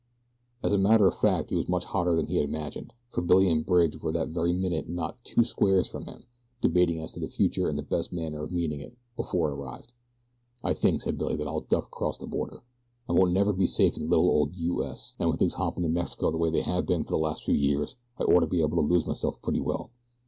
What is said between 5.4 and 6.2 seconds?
squares from